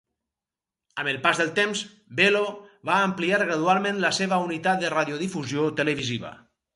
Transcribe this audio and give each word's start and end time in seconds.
Amb 1.01 1.09
el 1.09 1.17
pas 1.25 1.41
del 1.41 1.51
temps, 1.59 1.83
Belo 2.19 2.41
va 2.91 2.95
ampliar 3.09 3.39
gradualment 3.43 4.01
la 4.07 4.11
seva 4.21 4.41
unitat 4.47 4.81
de 4.85 4.91
radiodifusió 4.95 5.67
televisiva. 5.81 6.33